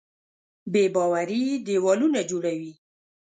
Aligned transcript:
بېباوري 0.73 1.41
دیوالونه 1.67 2.19
جوړوي. 2.29 2.73